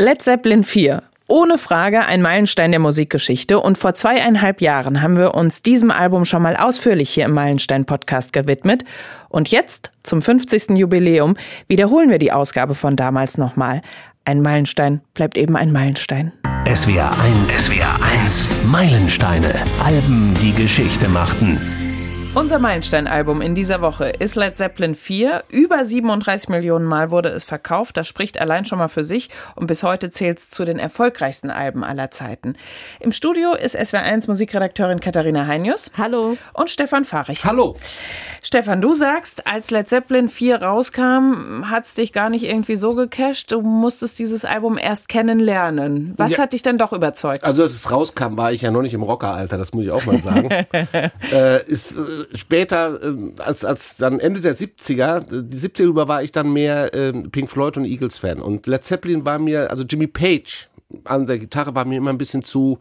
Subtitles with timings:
[0.00, 1.02] Led Zeppelin 4.
[1.26, 6.24] Ohne Frage ein Meilenstein der Musikgeschichte und vor zweieinhalb Jahren haben wir uns diesem Album
[6.24, 8.84] schon mal ausführlich hier im Meilenstein-Podcast gewidmet.
[9.28, 10.78] Und jetzt, zum 50.
[10.78, 13.82] Jubiläum, wiederholen wir die Ausgabe von damals nochmal.
[14.24, 16.32] Ein Meilenstein bleibt eben ein Meilenstein.
[16.72, 19.52] SWR 1, SWR 1, Meilensteine,
[19.84, 21.87] Alben, die Geschichte machten.
[22.38, 25.42] Unser Meilenstein-Album in dieser Woche ist Led Zeppelin 4.
[25.50, 27.96] Über 37 Millionen Mal wurde es verkauft.
[27.96, 31.50] Das spricht allein schon mal für sich und bis heute zählt es zu den erfolgreichsten
[31.50, 32.54] Alben aller Zeiten.
[33.00, 35.90] Im Studio ist SWR1 Musikredakteurin Katharina Heinius.
[35.98, 36.38] Hallo.
[36.52, 37.44] Und Stefan Fahrich.
[37.44, 37.74] Hallo.
[38.40, 42.94] Stefan, du sagst, als Led Zeppelin 4 rauskam, hat es dich gar nicht irgendwie so
[42.94, 43.50] gecasht.
[43.50, 46.14] Du musstest dieses Album erst kennenlernen.
[46.16, 46.44] Was ja.
[46.44, 47.42] hat dich denn doch überzeugt?
[47.42, 50.06] Also, als es rauskam, war ich ja noch nicht im Rockeralter, das muss ich auch
[50.06, 50.50] mal sagen.
[51.32, 56.22] äh, ist, äh, später, äh, als, als dann Ende der 70er, die 70er über war
[56.22, 58.40] ich dann mehr äh, Pink Floyd und Eagles Fan.
[58.40, 60.68] Und Led Zeppelin war mir, also Jimmy Page
[61.04, 62.78] an der Gitarre war mir immer ein bisschen zu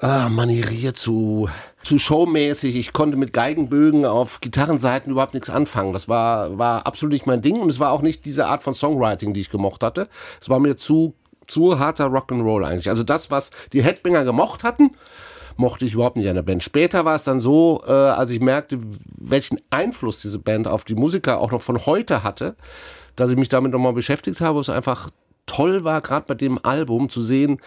[0.00, 1.48] äh, manieriert, zu,
[1.82, 2.76] zu showmäßig.
[2.76, 5.92] Ich konnte mit Geigenbögen auf Gitarrenseiten überhaupt nichts anfangen.
[5.92, 8.74] Das war, war absolut nicht mein Ding und es war auch nicht diese Art von
[8.74, 10.08] Songwriting, die ich gemocht hatte.
[10.40, 11.14] Es war mir zu,
[11.46, 12.88] zu harter Rock'n'Roll eigentlich.
[12.88, 14.92] Also das, was die Headbanger gemocht hatten,
[15.60, 16.64] mochte ich überhaupt nicht an der Band.
[16.64, 18.80] Später war es dann so, äh, als ich merkte,
[19.16, 22.56] welchen Einfluss diese Band auf die Musiker auch noch von heute hatte,
[23.14, 25.10] dass ich mich damit nochmal beschäftigt habe, es einfach
[25.46, 27.60] toll war, gerade bei dem Album zu sehen,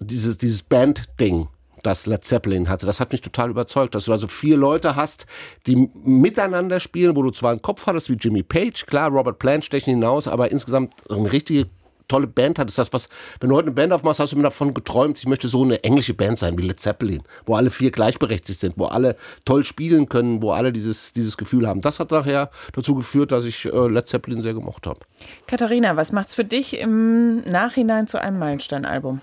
[0.00, 1.48] dieses, dieses Band-Ding
[1.82, 2.86] das Led Zeppelin hatte.
[2.86, 5.26] Das hat mich total überzeugt, dass du also vier Leute hast,
[5.66, 9.64] die miteinander spielen, wo du zwar einen Kopf hattest wie Jimmy Page, klar, Robert Plant
[9.64, 11.68] stechen hinaus, aber insgesamt eine richtige
[12.10, 13.08] tolle Band hat, ist das was,
[13.40, 15.82] wenn du heute eine Band aufmachst, hast du mir davon geträumt, ich möchte so eine
[15.84, 20.08] englische Band sein wie Led Zeppelin, wo alle vier gleichberechtigt sind, wo alle toll spielen
[20.08, 21.80] können, wo alle dieses, dieses Gefühl haben.
[21.80, 25.00] Das hat nachher dazu geführt, dass ich äh, Led Zeppelin sehr gemocht habe.
[25.46, 29.20] Katharina, was macht's für dich im Nachhinein zu einem Meilenstein-Album?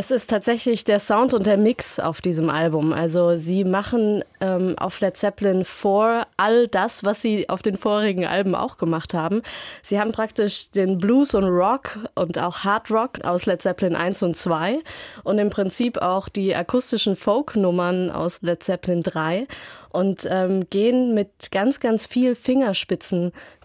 [0.00, 2.92] Es ist tatsächlich der Sound und der Mix auf diesem Album.
[2.92, 8.24] Also sie machen ähm, auf Led Zeppelin 4 all das, was sie auf den vorigen
[8.24, 9.42] Alben auch gemacht haben.
[9.82, 14.22] Sie haben praktisch den Blues und Rock und auch Hard Rock aus Led Zeppelin 1
[14.22, 14.78] und 2
[15.24, 19.48] und im Prinzip auch die akustischen Folk-Nummern aus Led Zeppelin 3
[19.90, 22.36] und ähm, gehen mit ganz, ganz viel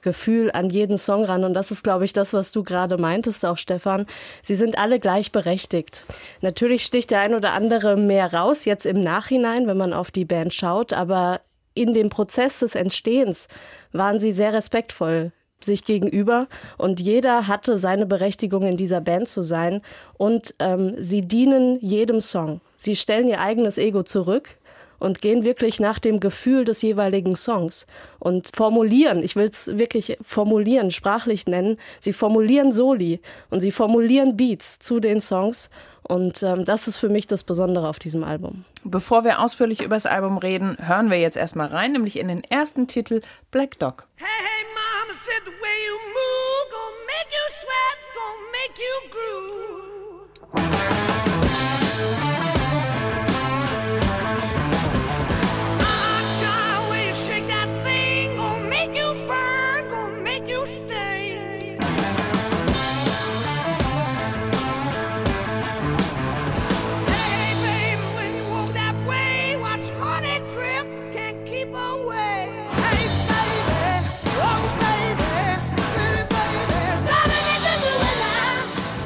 [0.04, 1.44] Fingerspitzengefühl an jeden Song ran.
[1.44, 4.06] Und das ist, glaube ich, das, was du gerade meintest, auch Stefan.
[4.42, 6.04] Sie sind alle gleichberechtigt.
[6.42, 10.26] Natürlich sticht der ein oder andere mehr raus, jetzt im Nachhinein, wenn man auf die
[10.26, 11.42] Band schaut, aber
[11.74, 13.48] in dem Prozess des Entstehens
[13.92, 16.48] waren sie sehr respektvoll sich gegenüber
[16.78, 19.82] und jeder hatte seine Berechtigung in dieser Band zu sein
[20.18, 22.60] und ähm, sie dienen jedem Song.
[22.76, 24.58] Sie stellen ihr eigenes Ego zurück
[25.04, 27.86] und gehen wirklich nach dem Gefühl des jeweiligen Songs
[28.20, 33.20] und formulieren, ich will es wirklich formulieren, sprachlich nennen, sie formulieren Soli
[33.50, 35.70] und sie formulieren Beats zu den Songs
[36.04, 38.64] und ähm, das ist für mich das Besondere auf diesem Album.
[38.86, 42.44] Bevor wir ausführlich über das Album reden, hören wir jetzt erstmal rein, nämlich in den
[42.46, 43.20] ersten Titel
[43.52, 44.08] Black Dog.
[44.16, 49.10] Hey, hey, Mama said the way you move, gonna make you sweat, gonna make you
[49.12, 49.63] groove.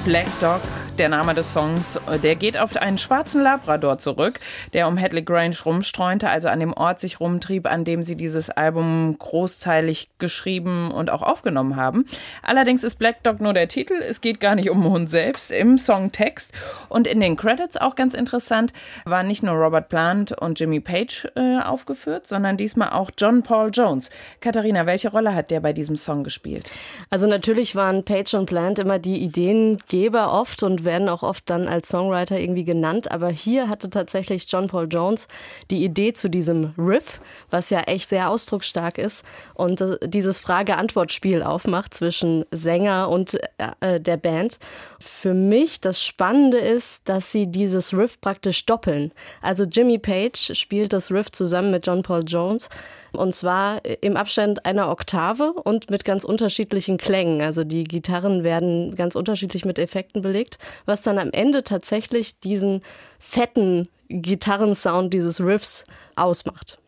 [0.08, 0.62] Black Dog
[0.98, 4.40] der Name des Songs, der geht auf einen schwarzen Labrador zurück,
[4.74, 8.50] der um Hadley Grange rumstreunte, also an dem Ort sich rumtrieb, an dem sie dieses
[8.50, 12.06] Album großteilig geschrieben und auch aufgenommen haben.
[12.42, 15.52] Allerdings ist Black Dog nur der Titel, es geht gar nicht um den Hund selbst
[15.52, 16.52] im Songtext.
[16.90, 18.74] Und in den Credits auch ganz interessant,
[19.06, 23.70] waren nicht nur Robert Plant und Jimmy Page äh, aufgeführt, sondern diesmal auch John Paul
[23.72, 24.10] Jones.
[24.42, 26.72] Katharina, welche Rolle hat der bei diesem Song gespielt?
[27.10, 31.68] Also natürlich waren Page und Plant immer die Ideengeber oft und werden auch oft dann
[31.68, 33.12] als Songwriter irgendwie genannt.
[33.12, 35.28] Aber hier hatte tatsächlich John Paul Jones
[35.70, 39.24] die Idee zu diesem Riff, was ja echt sehr ausdrucksstark ist
[39.54, 44.58] und äh, dieses Frage-Antwort-Spiel aufmacht zwischen Sänger und äh, äh, der Band.
[45.00, 49.12] Für mich das Spannende ist, dass sie dieses Riff praktisch doppeln.
[49.44, 52.70] Also Jimmy Page spielt das Riff zusammen mit John Paul Jones
[53.18, 57.42] und zwar im Abstand einer Oktave und mit ganz unterschiedlichen Klängen.
[57.42, 62.82] Also die Gitarren werden ganz unterschiedlich mit Effekten belegt, was dann am Ende tatsächlich diesen
[63.20, 65.86] fetten Gitarrensound dieses Riffs
[66.16, 66.80] ausmacht.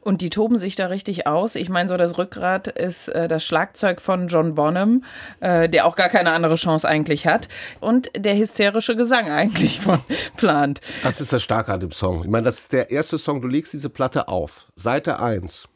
[0.00, 1.54] Und die toben sich da richtig aus.
[1.54, 5.04] Ich meine, so das Rückgrat ist äh, das Schlagzeug von John Bonham,
[5.40, 7.48] äh, der auch gar keine andere Chance eigentlich hat.
[7.80, 10.00] Und der hysterische Gesang eigentlich von
[10.36, 10.80] Plant.
[11.02, 12.22] Das ist das Starke an dem Song.
[12.22, 15.68] Ich meine, das ist der erste Song, du legst diese Platte auf, Seite 1.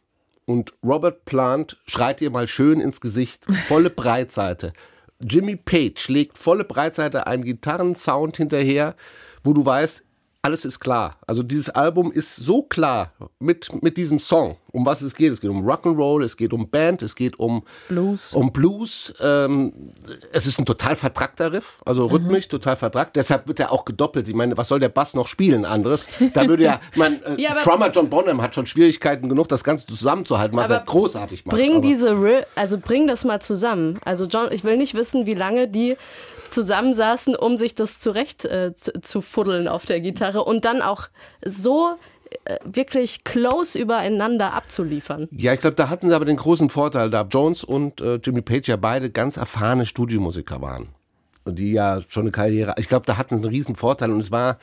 [0.45, 4.73] Und Robert Plant schreit dir mal schön ins Gesicht, volle Breitseite.
[5.21, 8.97] Jimmy Page legt volle Breitseite einen Gitarrensound hinterher,
[9.45, 10.05] wo du weißt,
[10.45, 11.19] alles ist klar.
[11.25, 15.33] Also dieses Album ist so klar mit, mit diesem Song, um was es geht.
[15.33, 18.35] Es geht um Rock'n'Roll, es geht um Band, es geht um Blues.
[18.35, 19.15] Um Blues.
[19.21, 19.93] Ähm,
[20.33, 22.51] es ist ein total vertrackter Riff, also rhythmisch mhm.
[22.51, 23.15] total vertrackt.
[23.15, 24.27] Deshalb wird er auch gedoppelt.
[24.27, 26.09] Ich meine, was soll der Bass noch spielen anderes?
[26.35, 29.63] Da würde ja, ich meine, äh, ja, Drummer John Bonham hat schon Schwierigkeiten genug, das
[29.63, 31.55] Ganze zusammenzuhalten, was er großartig macht.
[31.55, 34.01] Bring diese, also bring das mal zusammen.
[34.05, 35.97] Also John, ich will nicht wissen, wie lange die
[36.53, 41.09] zusammensaßen, um sich das zurecht äh, zu, zu fuddeln auf der Gitarre und dann auch
[41.45, 41.97] so
[42.45, 45.29] äh, wirklich close übereinander abzuliefern.
[45.33, 48.43] Ja, ich glaube, da hatten sie aber den großen Vorteil, da Jones und äh, Jimmy
[48.43, 50.89] Page ja beide ganz erfahrene Studiomusiker waren.
[51.45, 54.31] Die ja schon eine Karriere, ich glaube, da hatten sie einen riesen Vorteil und es
[54.31, 54.59] war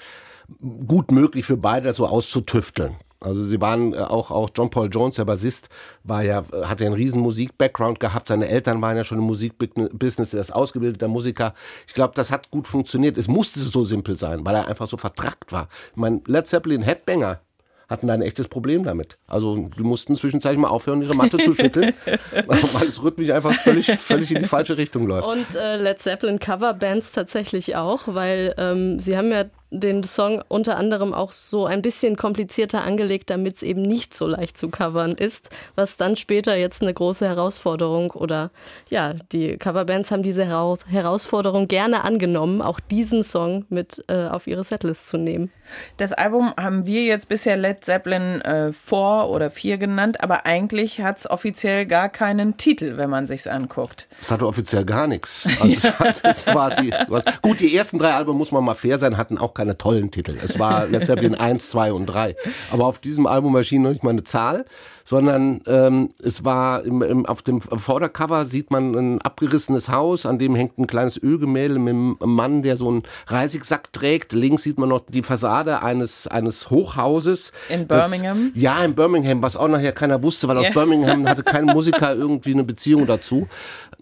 [0.87, 2.95] gut möglich für beide, das so auszutüfteln.
[3.21, 5.69] Also sie waren äh, auch, auch John Paul Jones, der Bassist,
[6.03, 8.29] war ja, äh, hatte einen riesen Musik-Background gehabt.
[8.29, 11.53] Seine Eltern waren ja schon im Musikbusiness, er ist ausgebildeter Musiker.
[11.85, 13.17] Ich glaube, das hat gut funktioniert.
[13.17, 15.67] Es musste so simpel sein, weil er einfach so vertrackt war.
[15.91, 17.41] Ich meine, Led Zeppelin Headbanger
[17.89, 19.17] hatten da ein echtes Problem damit.
[19.27, 21.93] Also die mussten zwischenzeitlich mal aufhören, ihre Matte zu schütteln,
[22.45, 25.27] weil es rhythmisch einfach völlig, völlig in die falsche Richtung läuft.
[25.27, 30.77] Und äh, Led Zeppelin Coverbands tatsächlich auch, weil ähm, sie haben ja den Song unter
[30.77, 35.13] anderem auch so ein bisschen komplizierter angelegt, damit es eben nicht so leicht zu covern
[35.13, 38.51] ist, was dann später jetzt eine große Herausforderung oder
[38.89, 44.63] ja, die Coverbands haben diese Herausforderung gerne angenommen, auch diesen Song mit äh, auf ihre
[44.63, 45.51] Setlist zu nehmen.
[45.97, 51.01] Das Album haben wir jetzt bisher Led Zeppelin äh, 4 oder 4 genannt, aber eigentlich
[51.01, 54.07] hat es offiziell gar keinen Titel, wenn man sich's anguckt.
[54.19, 55.47] Es hatte offiziell gar nichts.
[55.59, 59.17] Also es, es quasi, was, gut, die ersten drei Alben, muss man mal fair sein,
[59.17, 60.37] hatten auch keine tollen Titel.
[60.41, 62.33] Es war Led Zeppelin 1, 2 und 3.
[62.71, 64.63] Aber auf diesem Album erschien noch nicht mal eine Zahl
[65.09, 70.37] sondern ähm, es war im, im, auf dem Vordercover sieht man ein abgerissenes Haus, an
[70.37, 74.33] dem hängt ein kleines Ölgemälde mit einem Mann, der so einen Reisigsack trägt.
[74.33, 77.53] Links sieht man noch die Fassade eines, eines Hochhauses.
[77.69, 78.51] In Birmingham?
[78.53, 82.13] Das, ja, in Birmingham, was auch nachher keiner wusste, weil aus Birmingham hatte kein Musiker
[82.13, 83.47] irgendwie eine Beziehung dazu.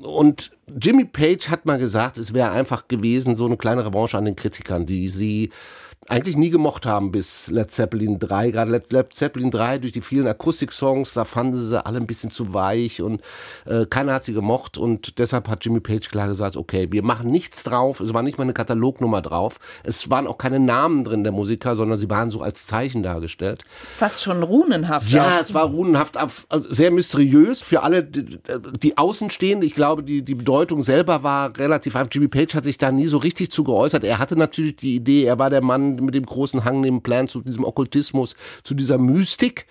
[0.02, 4.26] Und Jimmy Page hat mal gesagt, es wäre einfach gewesen, so eine kleine Revanche an
[4.26, 5.52] den Kritikern, die sie
[6.10, 8.52] eigentlich nie gemocht haben bis Led Zeppelin 3.
[8.52, 12.32] Gerade Led, Led Zeppelin 3 durch die vielen Akustik-Songs, da fanden sie alle ein bisschen
[12.32, 13.22] zu weich und
[13.66, 17.30] äh, keiner hat sie gemocht und deshalb hat Jimmy Page klar gesagt, okay, wir machen
[17.30, 21.24] nichts drauf, es war nicht mal eine Katalognummer drauf, es waren auch keine Namen drin
[21.24, 23.64] der Musiker, sondern sie waren so als Zeichen dargestellt.
[23.96, 25.10] Fast schon runenhaft.
[25.12, 25.42] Ja, auch.
[25.42, 28.40] es war runenhaft, also sehr mysteriös für alle, die,
[28.82, 29.68] die Außenstehenden.
[29.68, 32.12] Ich glaube, die, die Bedeutung selber war relativ einfach.
[32.14, 34.04] Jimmy Page hat sich da nie so richtig zu geäußert.
[34.04, 37.28] Er hatte natürlich die Idee, er war der Mann, mit dem großen Hang, dem Plan
[37.28, 39.66] zu diesem Okkultismus, zu dieser Mystik.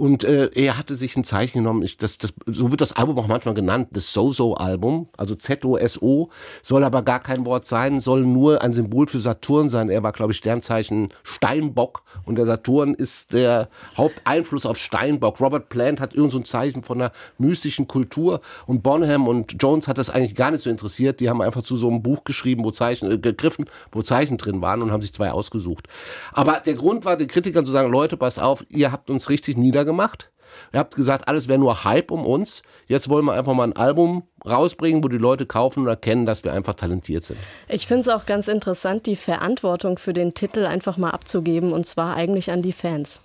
[0.00, 3.18] Und äh, er hatte sich ein Zeichen genommen, ich, das, das, so wird das Album
[3.18, 6.30] auch manchmal genannt, das So-So-Album, also Z-O-S-O,
[6.62, 9.90] soll aber gar kein Wort sein, soll nur ein Symbol für Saturn sein.
[9.90, 15.38] Er war, glaube ich, Sternzeichen Steinbock und der Saturn ist der Haupteinfluss auf Steinbock.
[15.38, 19.86] Robert Plant hat irgend so ein Zeichen von einer mystischen Kultur und Bonham und Jones
[19.86, 21.20] hat das eigentlich gar nicht so interessiert.
[21.20, 24.62] Die haben einfach zu so einem Buch geschrieben, wo Zeichen, äh, gegriffen, wo Zeichen drin
[24.62, 25.88] waren und haben sich zwei ausgesucht.
[26.32, 29.58] Aber der Grund war, den Kritikern zu sagen, Leute, pass auf, ihr habt uns richtig
[29.58, 30.30] niedergebracht gemacht.
[30.72, 32.62] Ihr habt gesagt, alles wäre nur Hype um uns.
[32.86, 36.44] Jetzt wollen wir einfach mal ein Album rausbringen, wo die Leute kaufen und erkennen, dass
[36.44, 37.38] wir einfach talentiert sind.
[37.68, 41.86] Ich finde es auch ganz interessant, die Verantwortung für den Titel einfach mal abzugeben und
[41.86, 43.22] zwar eigentlich an die Fans.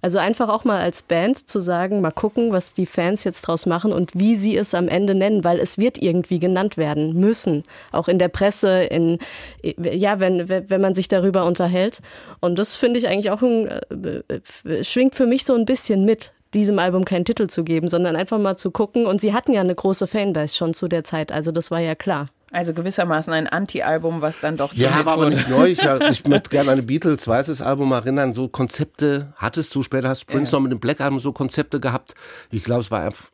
[0.00, 3.66] Also einfach auch mal als Band zu sagen, mal gucken, was die Fans jetzt draus
[3.66, 7.64] machen und wie sie es am Ende nennen, weil es wird irgendwie genannt werden müssen,
[7.90, 9.18] auch in der Presse, in
[9.62, 12.00] ja, wenn wenn man sich darüber unterhält.
[12.40, 16.32] Und das finde ich eigentlich auch ein, äh, schwingt für mich so ein bisschen mit
[16.54, 19.06] diesem Album keinen Titel zu geben, sondern einfach mal zu gucken.
[19.06, 21.94] Und sie hatten ja eine große Fanbase schon zu der Zeit, also das war ja
[21.94, 22.30] klar.
[22.50, 25.68] Also gewissermaßen ein Anti-Album, was dann doch Ja, war aber nicht neu.
[25.70, 28.32] Ich, ich möchte gerne an ein Beatles weißes Album erinnern.
[28.34, 32.14] So Konzepte hattest du, später hast Prince noch mit dem Black Album so Konzepte gehabt.
[32.50, 33.28] Ich glaube, es war einfach.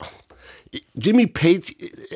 [0.94, 1.74] Jimmy Page,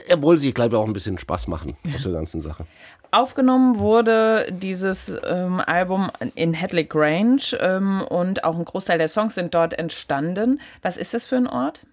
[0.09, 2.67] er wollte sich, glaube ich, auch ein bisschen Spaß machen aus der ganzen Sache.
[3.11, 9.35] Aufgenommen wurde dieses ähm, Album in Hadley Grange ähm, und auch ein Großteil der Songs
[9.35, 10.61] sind dort entstanden.
[10.83, 11.87] Was ist das für ein Ort?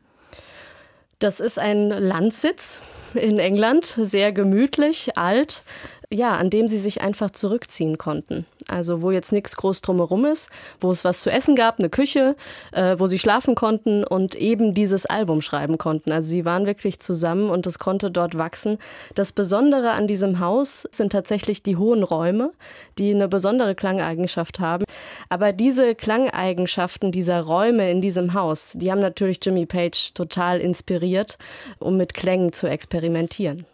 [1.19, 2.81] Das ist ein Landsitz
[3.13, 5.63] in England, sehr gemütlich, alt.
[6.11, 8.45] Ja, an dem sie sich einfach zurückziehen konnten.
[8.67, 12.35] Also wo jetzt nichts groß drumherum ist, wo es was zu essen gab, eine Küche,
[12.71, 16.11] äh, wo sie schlafen konnten und eben dieses Album schreiben konnten.
[16.11, 18.77] Also sie waren wirklich zusammen und es konnte dort wachsen.
[19.13, 22.51] Das Besondere an diesem Haus sind tatsächlich die hohen Räume,
[22.97, 24.85] die eine besondere Klangeigenschaft haben.
[25.29, 31.37] Aber diese Klangeigenschaften dieser Räume in diesem Haus, die haben natürlich Jimmy Page total inspiriert,
[31.79, 33.65] um mit Klängen zu experimentieren.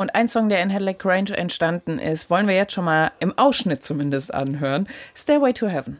[0.00, 3.36] Und ein Song, der in Headley Grange entstanden ist, wollen wir jetzt schon mal im
[3.36, 4.88] Ausschnitt zumindest anhören.
[5.14, 5.98] Stairway to Heaven.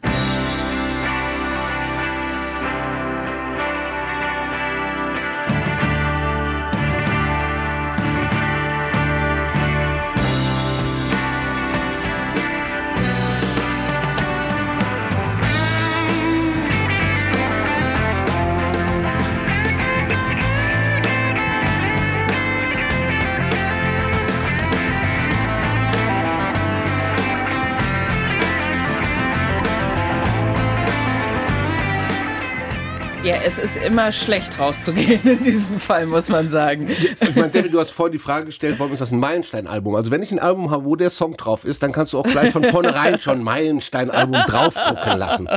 [33.45, 36.89] Es ist immer schlecht rauszugehen in diesem Fall, muss man sagen.
[36.89, 39.95] Ich meine, David, du hast vorhin die Frage gestellt, warum ist das ein Meilenstein-Album?
[39.95, 42.23] Also wenn ich ein Album habe, wo der Song drauf ist, dann kannst du auch
[42.23, 45.49] gleich von vornherein schon Meilenstein-Album draufdrucken lassen.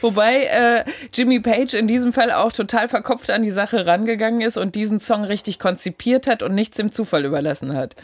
[0.00, 4.56] Wobei äh, Jimmy Page in diesem Fall auch total verkopft an die Sache rangegangen ist
[4.56, 7.94] und diesen Song richtig konzipiert hat und nichts dem Zufall überlassen hat.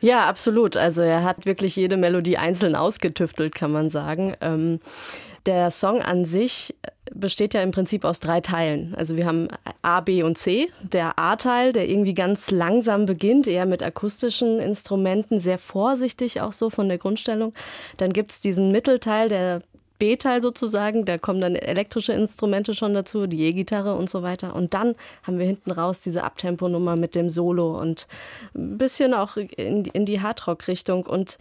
[0.00, 0.76] Ja, absolut.
[0.76, 4.34] Also er hat wirklich jede Melodie einzeln ausgetüftelt, kann man sagen.
[4.40, 4.80] Ähm,
[5.48, 6.74] der Song an sich
[7.14, 8.94] besteht ja im Prinzip aus drei Teilen.
[8.94, 9.48] Also wir haben
[9.80, 10.68] A, B und C.
[10.82, 16.68] Der A-Teil, der irgendwie ganz langsam beginnt, eher mit akustischen Instrumenten, sehr vorsichtig auch so
[16.68, 17.54] von der Grundstellung.
[17.96, 19.62] Dann gibt es diesen Mittelteil, der
[19.98, 24.54] B-Teil sozusagen, da kommen dann elektrische Instrumente schon dazu, die E-Gitarre und so weiter.
[24.54, 28.06] Und dann haben wir hinten raus diese Abtempo-Nummer mit dem Solo und
[28.54, 31.06] ein bisschen auch in, in die Hardrock-Richtung.
[31.06, 31.38] Und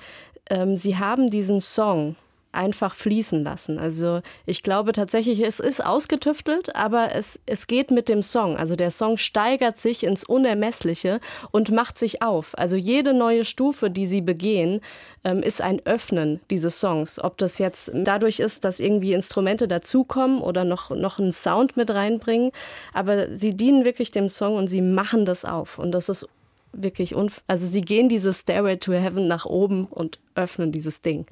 [0.50, 2.16] ähm, sie haben diesen Song
[2.52, 3.78] einfach fließen lassen.
[3.80, 8.58] Also ich glaube tatsächlich, es ist ausgetüftelt, aber es, es geht mit dem Song.
[8.58, 11.20] Also der Song steigert sich ins Unermessliche
[11.52, 12.58] und macht sich auf.
[12.58, 14.82] Also jede neue Stufe, die sie begehen,
[15.24, 17.24] ähm, ist ein Öffnen dieses Songs.
[17.24, 21.92] Ob das jetzt dadurch ist, dass irgendwie Instrumente dazukommen oder noch, noch einen Sound mit
[21.92, 22.52] reinbringen,
[22.94, 25.78] aber sie dienen wirklich dem Song und sie machen das auf.
[25.78, 26.28] Und das ist
[26.74, 27.16] wirklich,
[27.48, 31.26] also sie gehen diese Stairway to Heaven nach oben und öffnen dieses Ding.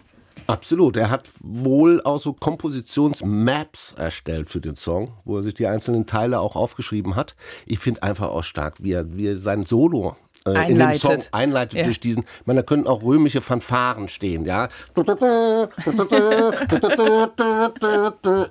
[0.48, 0.98] Absolut.
[0.98, 6.06] Er hat wohl auch so Kompositionsmaps erstellt für den Song, wo er sich die einzelnen
[6.06, 7.36] Teile auch aufgeschrieben hat.
[7.66, 10.16] Ich finde einfach auch stark, wie er, wie er sein Solo
[10.46, 11.86] äh, in den Song einleitet ja.
[11.86, 12.24] durch diesen.
[12.24, 14.70] Ich meine, da könnten auch römische Fanfaren stehen, ja.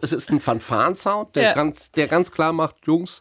[0.02, 1.54] es ist ein Fanfarensound, der, ja.
[1.54, 3.20] ganz, der ganz klar macht, Jungs,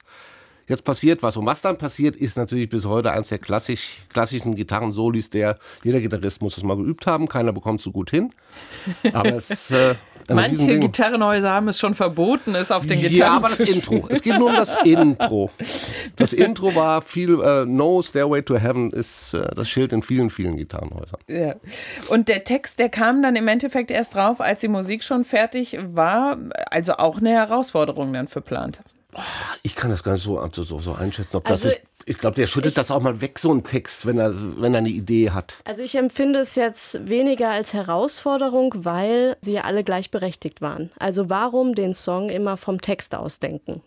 [0.73, 1.37] jetzt passiert was.
[1.37, 5.99] Und was dann passiert, ist natürlich bis heute eines der klassisch, klassischen Gitarrensolis, der jeder
[5.99, 7.27] Gitarrist muss das mal geübt haben.
[7.27, 8.33] Keiner bekommt es so gut hin.
[9.13, 9.95] Aber es äh,
[10.29, 14.07] Manche Gitarrenhäuser haben es schon verboten, es auf den Gitarren Ja, aber das Intro.
[14.09, 15.49] Es geht nur um das Intro.
[16.15, 20.29] Das Intro war viel äh, No Stairway to Heaven ist äh, das Schild in vielen,
[20.29, 21.19] vielen Gitarrenhäusern.
[21.27, 21.55] Ja.
[22.09, 25.77] Und der Text, der kam dann im Endeffekt erst drauf, als die Musik schon fertig
[25.81, 26.37] war.
[26.69, 28.79] Also auch eine Herausforderung dann für Plant.
[29.63, 31.85] Ich kann das gar nicht so, also so, so einschätzen, ob also, das ist.
[32.05, 34.73] Ich glaube, der schüttelt ich, das auch mal weg, so ein Text, wenn er, wenn
[34.73, 35.59] er eine Idee hat.
[35.63, 40.91] Also ich empfinde es jetzt weniger als Herausforderung, weil sie ja alle gleichberechtigt waren.
[40.99, 43.81] Also warum den Song immer vom Text ausdenken?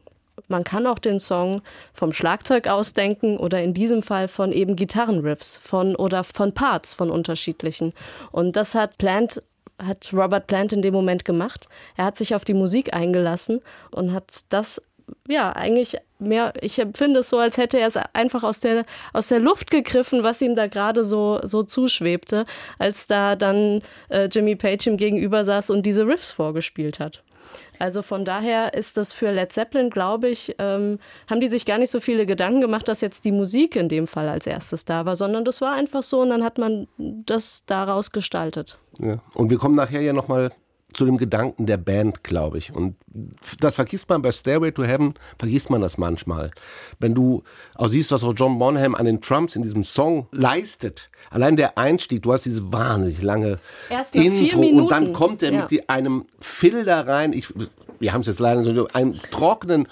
[0.48, 1.60] Man kann auch den Song
[1.92, 7.10] vom Schlagzeug ausdenken oder in diesem Fall von eben Gitarrenriffs von oder von Parts von
[7.10, 7.92] unterschiedlichen.
[8.32, 9.42] Und das hat Plant
[9.78, 11.68] hat Robert Plant in dem Moment gemacht.
[11.96, 14.80] Er hat sich auf die Musik eingelassen und hat das
[15.28, 19.28] ja, eigentlich mehr, ich empfinde es so, als hätte er es einfach aus der, aus
[19.28, 22.44] der Luft gegriffen, was ihm da gerade so, so zuschwebte,
[22.78, 27.22] als da dann äh, Jimmy Page ihm gegenüber saß und diese Riffs vorgespielt hat.
[27.78, 30.98] Also von daher ist das für Led Zeppelin, glaube ich, ähm,
[31.28, 34.06] haben die sich gar nicht so viele Gedanken gemacht, dass jetzt die Musik in dem
[34.06, 37.64] Fall als erstes da war, sondern das war einfach so und dann hat man das
[37.66, 38.78] daraus gestaltet.
[38.98, 39.18] Ja.
[39.34, 40.50] Und wir kommen nachher ja nochmal
[40.92, 42.74] zu dem Gedanken der Band, glaube ich.
[42.74, 42.96] Und
[43.60, 46.50] das vergisst man bei Stairway to Heaven, vergisst man das manchmal.
[46.98, 47.42] Wenn du
[47.74, 51.76] auch siehst, was auch John Bonham an den Trumps in diesem Song leistet, allein der
[51.76, 53.58] Einstieg, du hast diese wahnsinnig lange
[54.12, 55.66] Intro und dann kommt er ja.
[55.70, 57.32] mit einem Fill da rein.
[57.32, 57.52] Ich,
[57.98, 59.88] wir haben es jetzt leider so einem trockenen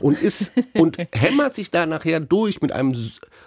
[0.00, 2.94] und ist und hämmert sich da nachher durch mit einem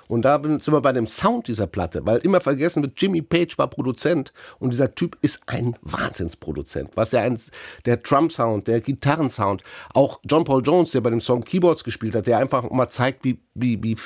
[0.07, 3.57] und da sind wir bei dem Sound dieser Platte, weil immer vergessen wird, Jimmy Page
[3.57, 6.91] war Produzent und dieser Typ ist ein Wahnsinnsproduzent.
[6.95, 7.39] Was ja ein,
[7.85, 9.63] der Trump-Sound, der Gitarrensound,
[9.93, 13.23] auch John Paul Jones, der bei dem Song Keyboards gespielt hat, der einfach mal zeigt,
[13.23, 13.97] wie, wie, wie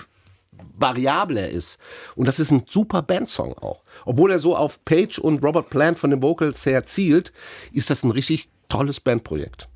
[0.77, 1.79] variabel er ist.
[2.15, 3.83] Und das ist ein super Bandsong auch.
[4.05, 7.33] Obwohl er so auf Page und Robert Plant von den Vocals her zielt,
[7.73, 9.67] ist das ein richtig tolles Bandprojekt.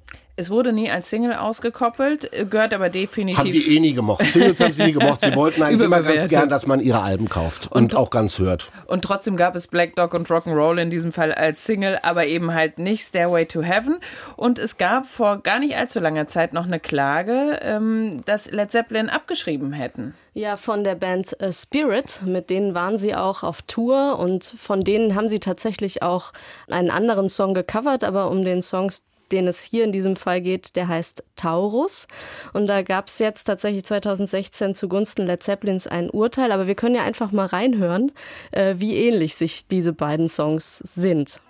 [0.41, 3.38] Es wurde nie als Single ausgekoppelt, gehört aber definitiv.
[3.38, 4.25] Haben die eh nie gemocht.
[4.25, 5.21] Singles haben sie nie gemocht.
[5.21, 8.39] Sie wollten eigentlich immer ganz gern, dass man ihre Alben kauft und, und, auch ganz
[8.39, 8.71] hört.
[8.88, 12.55] Und trotzdem gab es Black Dog und Rock'n'Roll in diesem Fall als Single, aber eben
[12.55, 14.00] halt nicht Stairway to Heaven.
[14.36, 18.71] Und es gab vor gar nicht allzu langer Zeit noch eine Klage, ähm, dass Led
[18.71, 20.15] Zeppelin abgeschrieben hätten.
[20.33, 22.21] Ja, von der Band äh, Spirit.
[22.25, 26.33] Mit denen waren sie auch auf Tour und von denen haben sie tatsächlich auch
[26.67, 30.75] einen anderen Song gecovert, aber um den Songs den es hier in diesem Fall geht,
[30.75, 32.07] der heißt Taurus.
[32.53, 36.51] Und da gab es jetzt tatsächlich 2016 zugunsten Led Zeppelins ein Urteil.
[36.51, 38.11] Aber wir können ja einfach mal reinhören,
[38.51, 41.41] äh, wie ähnlich sich diese beiden Songs sind.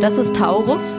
[0.00, 0.98] Das ist Taurus.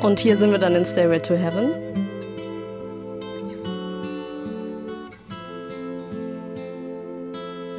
[0.00, 1.72] Und hier sind wir dann in Stairway to Heaven.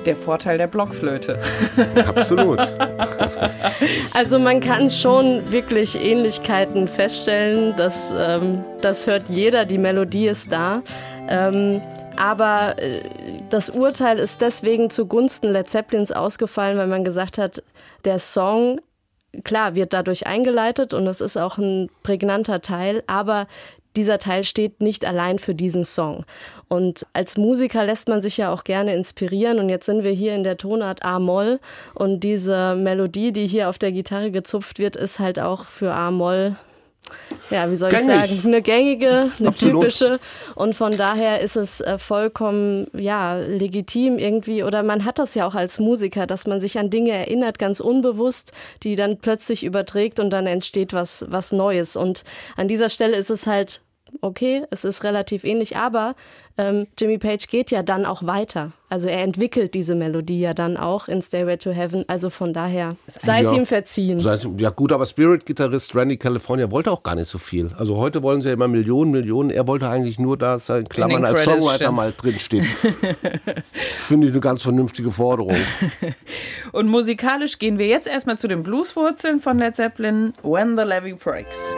[0.05, 1.39] Der Vorteil der Blockflöte.
[2.07, 2.59] Absolut.
[4.13, 7.73] Also man kann schon wirklich Ähnlichkeiten feststellen.
[7.77, 10.81] Das, ähm, das hört jeder, die Melodie ist da.
[11.27, 11.81] Ähm,
[12.17, 13.01] aber äh,
[13.49, 17.63] das Urteil ist deswegen zugunsten Led Zeppelins ausgefallen, weil man gesagt hat,
[18.05, 18.79] der Song
[19.43, 23.47] klar, wird dadurch eingeleitet und es ist auch ein prägnanter Teil, aber
[23.95, 26.25] dieser Teil steht nicht allein für diesen Song.
[26.69, 29.59] Und als Musiker lässt man sich ja auch gerne inspirieren.
[29.59, 31.59] Und jetzt sind wir hier in der Tonart A-Moll.
[31.93, 36.55] Und diese Melodie, die hier auf der Gitarre gezupft wird, ist halt auch für A-Moll
[37.50, 38.08] ja, wie soll Gängig.
[38.08, 39.82] ich sagen, eine gängige, eine Absolut.
[39.82, 40.20] typische.
[40.56, 44.63] Und von daher ist es äh, vollkommen, ja, legitim irgendwie.
[44.63, 47.80] Oder man hat das ja auch als Musiker, dass man sich an Dinge erinnert, ganz
[47.80, 48.53] unbewusst,
[48.84, 51.96] die dann plötzlich überträgt und dann entsteht was, was Neues.
[51.96, 52.24] Und
[52.56, 53.82] an dieser Stelle ist es halt
[54.22, 56.15] okay, es ist relativ ähnlich, aber
[56.58, 58.72] ähm, Jimmy Page geht ja dann auch weiter.
[58.89, 62.03] Also er entwickelt diese Melodie ja dann auch in Stairway to Heaven.
[62.08, 64.20] Also von daher sei ja, es ihm verziehen.
[64.58, 67.71] ja gut, aber Spirit-Gitarrist Randy California wollte auch gar nicht so viel.
[67.78, 69.50] Also heute wollen sie ja immer Millionen, Millionen.
[69.50, 71.95] Er wollte eigentlich nur, dass in Klammern als Songwriter stimmt.
[71.95, 72.65] mal drinsteht.
[73.97, 75.56] Finde ich eine ganz vernünftige Forderung.
[76.74, 81.13] Und musikalisch gehen wir jetzt erstmal zu den Blueswurzeln von Led Zeppelin, When the Levy
[81.13, 81.74] Breaks.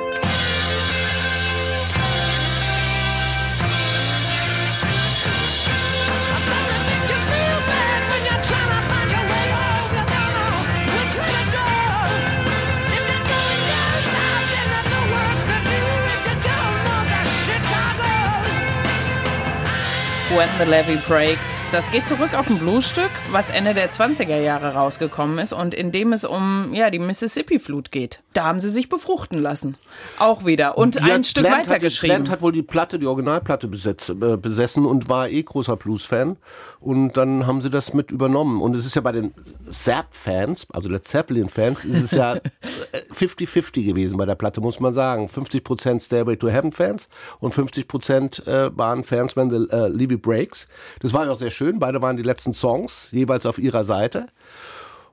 [20.35, 21.67] When the Levy Breaks.
[21.71, 25.91] Das geht zurück auf ein Bluesstück, was Ende der 20er Jahre rausgekommen ist und in
[25.91, 28.23] dem es um ja, die Mississippi-Flut geht.
[28.33, 29.77] Da haben sie sich befruchten lassen.
[30.17, 30.75] Auch wieder.
[30.77, 32.31] Und ja, ein Stück weiter geschrieben.
[32.31, 36.37] Hat wohl die Platte, die Originalplatte besetz, äh, besessen und war eh großer Blues-Fan.
[36.79, 38.59] Und dann haben sie das mit übernommen.
[38.59, 39.35] Und es ist ja bei den
[39.69, 42.37] Zapp-Fans, also Led Zeppelin-Fans, ist es ja
[43.13, 45.29] 50-50 äh, gewesen bei der Platte, muss man sagen.
[45.33, 50.67] 50% Stairway to Heaven-Fans und 50% äh, waren Fans, wenn the äh, Levy Breaks.
[50.99, 51.79] Das war ja auch sehr schön.
[51.79, 54.27] Beide waren die letzten Songs, jeweils auf ihrer Seite.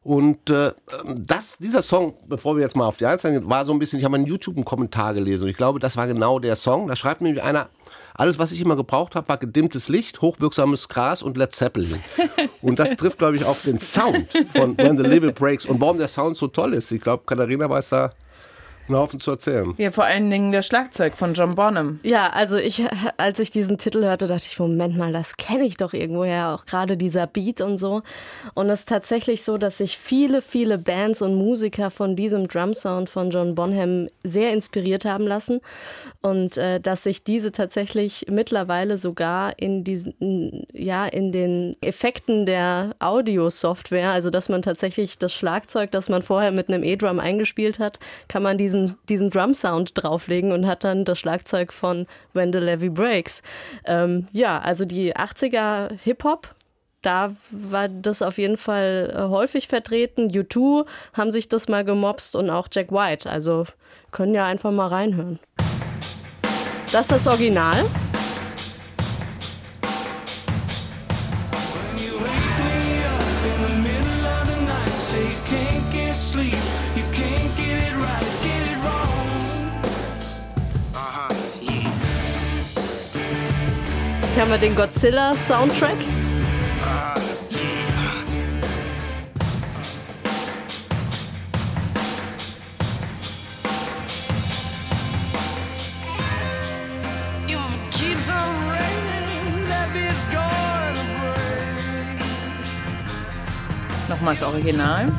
[0.03, 0.73] Und äh,
[1.15, 3.99] das, dieser Song, bevor wir jetzt mal auf die Einzelnen gehen, war so ein bisschen,
[3.99, 6.89] ich habe einen YouTube-Kommentar gelesen und ich glaube, das war genau der Song.
[6.89, 7.69] Da schreibt nämlich einer,
[8.21, 12.01] alles, was ich immer gebraucht habe, war gedimmtes Licht, hochwirksames Gras und Led Zeppelin.
[12.61, 15.97] Und das trifft, glaube ich, auf den Sound von When the Label Breaks und warum
[15.97, 16.93] der Sound so toll ist.
[16.93, 18.13] Ich glaube, Katharina weiß da
[18.91, 19.75] einen Haufen zu erzählen.
[19.79, 22.01] Ja, vor allen Dingen der Schlagzeug von John Bonham.
[22.03, 22.85] Ja, also ich,
[23.17, 26.67] als ich diesen Titel hörte, dachte ich, Moment mal, das kenne ich doch irgendwoher, auch
[26.67, 28.03] gerade dieser Beat und so.
[28.55, 33.09] Und es ist tatsächlich so, dass sich viele, viele Bands und Musiker von diesem Drumsound
[33.09, 35.61] von John Bonham sehr inspiriert haben lassen
[36.23, 42.95] und äh, dass sich diese tatsächlich mittlerweile sogar in diesen, ja, in den Effekten der
[42.99, 47.99] Audio-Software, also dass man tatsächlich das Schlagzeug, das man vorher mit einem E-Drum eingespielt hat,
[48.29, 52.59] kann man diesen diesen, diesen Drum-Sound drauflegen und hat dann das Schlagzeug von When the
[52.59, 53.43] Levy Breaks.
[53.85, 56.55] Ähm, ja, also die 80er Hip-Hop,
[57.03, 60.29] da war das auf jeden Fall äh, häufig vertreten.
[60.29, 63.29] U2 haben sich das mal gemobst und auch Jack White.
[63.29, 63.67] Also
[64.13, 65.39] können ja einfach mal reinhören.
[66.93, 67.85] Das ist das Original.
[84.41, 85.97] haben wir den Godzilla-Soundtrack.
[104.09, 105.13] Nochmal das Original.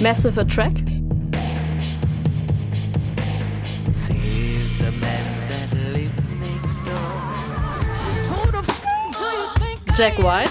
[0.00, 0.82] Massive Attract.
[4.06, 5.21] There's a
[9.94, 10.50] Jack White.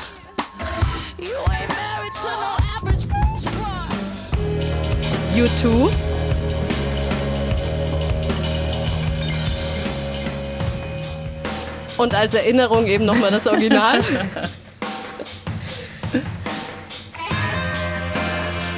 [5.34, 5.92] U2.
[11.98, 14.04] Und als Erinnerung eben nochmal das Original.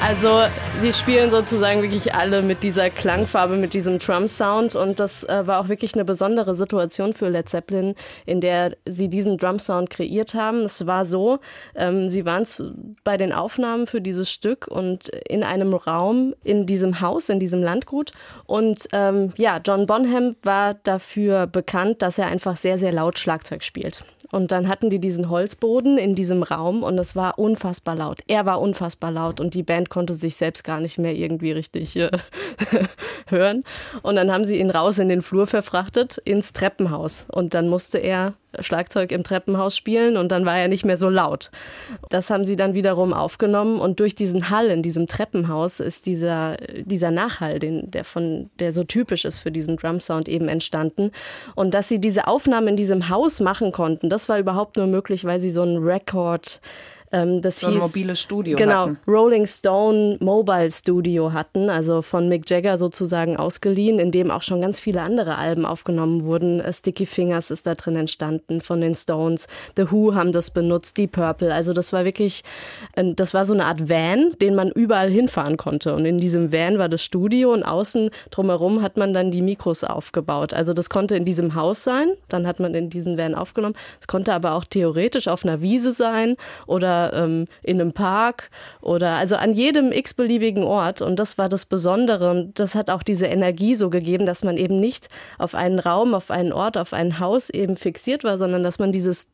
[0.06, 0.47] Also
[0.84, 5.62] die spielen sozusagen wirklich alle mit dieser Klangfarbe, mit diesem Drum-Sound und das äh, war
[5.62, 10.60] auch wirklich eine besondere Situation für Led Zeppelin, in der sie diesen Drum-Sound kreiert haben.
[10.63, 11.39] Es war so,
[11.74, 12.74] ähm, sie waren zu,
[13.06, 17.63] bei den Aufnahmen für dieses Stück und in einem Raum in diesem Haus, in diesem
[17.63, 18.12] Landgut
[18.46, 23.63] und ähm, ja, John Bonham war dafür bekannt, dass er einfach sehr, sehr laut Schlagzeug
[23.63, 24.04] spielt.
[24.34, 28.22] Und dann hatten die diesen Holzboden in diesem Raum und es war unfassbar laut.
[28.26, 31.96] Er war unfassbar laut und die Band konnte sich selbst gar nicht mehr irgendwie richtig
[31.96, 32.10] äh,
[33.28, 33.63] hören.
[34.02, 37.28] Und dann haben sie ihn raus in den Flur verfrachtet ins Treppenhaus.
[37.32, 41.09] Und dann musste er Schlagzeug im Treppenhaus spielen und dann war er nicht mehr so
[41.09, 41.51] laut.
[42.09, 46.57] Das haben sie dann wiederum aufgenommen und durch diesen Hall in diesem Treppenhaus ist dieser,
[46.85, 51.11] dieser Nachhall, den, der, von, der so typisch ist für diesen Drumsound eben entstanden.
[51.55, 55.25] Und dass sie diese Aufnahmen in diesem Haus machen konnten, das war überhaupt nur möglich,
[55.25, 56.59] weil sie so einen Record
[57.13, 58.97] ähm, das so hieß, ein mobiles Studio genau, hatten.
[59.08, 64.62] Rolling Stone Mobile Studio hatten, also von Mick Jagger sozusagen ausgeliehen, in dem auch schon
[64.62, 66.60] ganz viele andere Alben aufgenommen wurden.
[66.60, 69.47] Äh, Sticky Fingers ist da drin entstanden von den Stones.
[69.78, 71.54] The Who haben das benutzt, Deep Purple.
[71.54, 72.43] Also das war wirklich,
[72.95, 75.93] das war so eine Art Van, den man überall hinfahren konnte.
[75.93, 79.84] Und in diesem Van war das Studio und außen drumherum hat man dann die Mikros
[79.84, 80.54] aufgebaut.
[80.54, 83.76] Also das konnte in diesem Haus sein, dann hat man in diesen Van aufgenommen.
[84.02, 88.49] Es konnte aber auch theoretisch auf einer Wiese sein oder ähm, in einem Park
[88.81, 91.01] oder also an jedem x-beliebigen Ort.
[91.01, 92.31] Und das war das Besondere.
[92.31, 96.13] Und das hat auch diese Energie so gegeben, dass man eben nicht auf einen Raum,
[96.13, 99.27] auf einen Ort, auf ein Haus eben fixiert war, sondern dass man dieses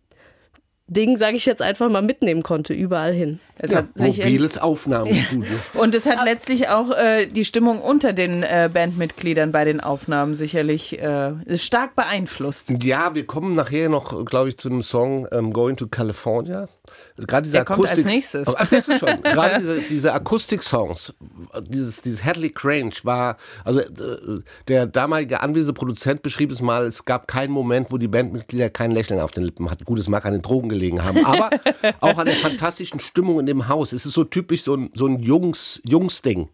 [0.90, 3.40] Ding, sage ich jetzt einfach mal, mitnehmen konnte, überall hin.
[3.58, 5.56] Es ja, mobiles Aufnahmestudio.
[5.76, 10.34] Und es hat letztlich auch äh, die Stimmung unter den äh, Bandmitgliedern bei den Aufnahmen
[10.34, 12.74] sicherlich äh, stark beeinflusst.
[12.82, 16.68] Ja, wir kommen nachher noch, glaube ich, zu einem Song ähm, Going to California.
[17.18, 18.48] Gerade diese Der Akustik, kommt als nächstes.
[18.48, 19.22] Als nächstes schon.
[19.24, 21.14] Gerade diese, diese Akustik-Songs,
[21.68, 27.28] dieses, dieses Hadley Crange war, also äh, der damalige Anweseproduzent beschrieb es mal, es gab
[27.28, 29.86] keinen Moment, wo die Bandmitglieder kein Lächeln auf den Lippen hatten.
[29.86, 31.50] Gut, es mag an den Drogen gelegen haben, aber
[32.00, 33.94] auch an der fantastischen Stimmung in dem Haus.
[33.94, 36.50] Es ist so typisch so ein, so ein Jungs, Jungs-Ding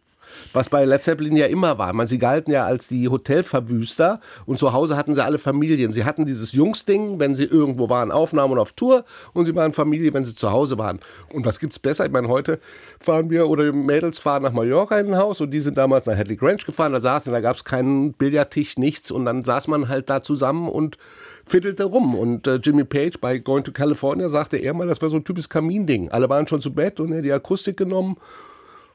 [0.53, 1.93] was bei Led Zeppelin ja immer war.
[1.93, 5.93] Man, sie galten ja als die Hotelverwüster und zu Hause hatten sie alle Familien.
[5.93, 9.73] Sie hatten dieses Jungsding, wenn sie irgendwo waren, Aufnahmen und auf Tour und sie waren
[9.73, 10.99] Familie, wenn sie zu Hause waren.
[11.33, 12.05] Und was gibt's besser?
[12.05, 12.59] Ich meine, heute
[12.99, 16.17] fahren wir oder Mädels fahren nach Mallorca in ein Haus und die sind damals nach
[16.17, 16.93] Hadley Grange gefahren.
[16.93, 20.97] Da saßen, da gab's keinen Billardtisch, nichts und dann saß man halt da zusammen und
[21.45, 22.15] fiddelte rum.
[22.15, 25.23] Und äh, Jimmy Page bei Going to California sagte er mal, das war so ein
[25.23, 26.09] typisches Kaminding.
[26.09, 28.17] Alle waren schon zu Bett und er hat die Akustik genommen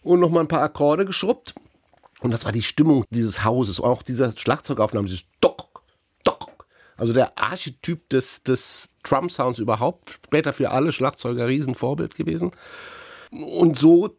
[0.02, 1.54] und noch mal ein paar Akkorde geschrubbt.
[2.20, 3.80] Und das war die Stimmung dieses Hauses.
[3.80, 5.82] Auch dieser Schlagzeugaufnahme, dieses Dock,
[6.24, 6.66] Dock.
[6.96, 10.20] Also der Archetyp des, des Drum-Sounds überhaupt.
[10.26, 12.52] Später für alle Schlagzeuger Riesenvorbild gewesen.
[13.32, 14.16] Und so,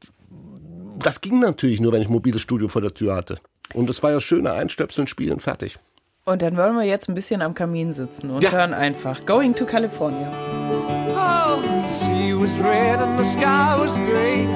[0.98, 3.40] das ging natürlich nur, wenn ich ein mobiles Studio vor der Tür hatte.
[3.74, 5.80] Und es war ja schöne Einstöpseln, Spielen, fertig.
[6.24, 8.52] Und dann wollen wir jetzt ein bisschen am Kamin sitzen und ja.
[8.52, 10.32] hören einfach Going to California.
[11.10, 14.48] Oh, the sea was red and the sky was gray.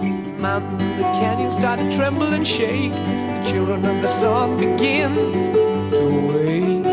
[0.00, 2.92] The mountains and the canyons start to tremble and shake.
[2.92, 5.14] The children of the sun begin
[5.90, 6.00] to
[6.32, 6.86] wake.